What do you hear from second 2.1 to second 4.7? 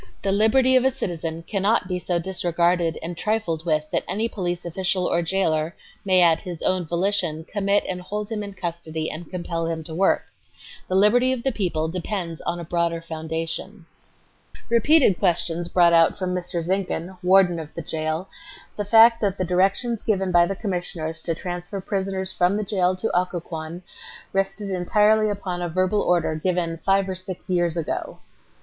disregarded and trifled with that any police